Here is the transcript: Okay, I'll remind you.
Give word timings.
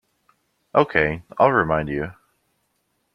Okay, 0.73 1.21
I'll 1.37 1.51
remind 1.51 1.87
you. 1.87 2.11